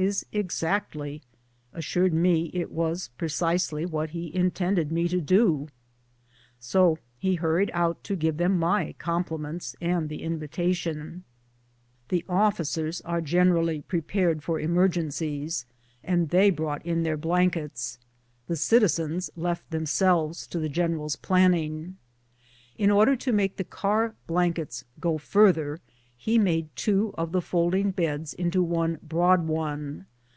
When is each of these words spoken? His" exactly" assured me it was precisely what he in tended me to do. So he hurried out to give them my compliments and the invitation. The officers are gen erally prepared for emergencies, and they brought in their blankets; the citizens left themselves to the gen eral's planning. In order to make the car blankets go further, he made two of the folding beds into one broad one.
His" 0.00 0.24
exactly" 0.32 1.22
assured 1.74 2.12
me 2.14 2.52
it 2.54 2.70
was 2.70 3.10
precisely 3.18 3.84
what 3.84 4.10
he 4.10 4.28
in 4.28 4.52
tended 4.52 4.92
me 4.92 5.08
to 5.08 5.20
do. 5.20 5.66
So 6.60 6.98
he 7.18 7.34
hurried 7.34 7.72
out 7.74 8.04
to 8.04 8.14
give 8.14 8.36
them 8.36 8.56
my 8.60 8.94
compliments 9.00 9.74
and 9.80 10.08
the 10.08 10.22
invitation. 10.22 11.24
The 12.10 12.24
officers 12.28 13.00
are 13.00 13.20
gen 13.20 13.48
erally 13.50 13.84
prepared 13.88 14.44
for 14.44 14.60
emergencies, 14.60 15.66
and 16.04 16.28
they 16.28 16.50
brought 16.50 16.86
in 16.86 17.02
their 17.02 17.16
blankets; 17.16 17.98
the 18.46 18.54
citizens 18.54 19.30
left 19.34 19.68
themselves 19.72 20.46
to 20.46 20.60
the 20.60 20.68
gen 20.68 20.94
eral's 20.94 21.16
planning. 21.16 21.96
In 22.76 22.92
order 22.92 23.16
to 23.16 23.32
make 23.32 23.56
the 23.56 23.64
car 23.64 24.14
blankets 24.28 24.84
go 25.00 25.18
further, 25.18 25.80
he 26.20 26.36
made 26.36 26.68
two 26.74 27.14
of 27.16 27.30
the 27.30 27.40
folding 27.40 27.92
beds 27.92 28.34
into 28.34 28.60
one 28.60 28.98
broad 29.04 29.46
one. 29.46 30.04